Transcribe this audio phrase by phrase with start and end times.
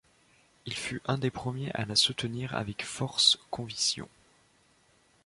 [0.65, 4.09] Il fut un des premiers à la soutenir avec force conviction.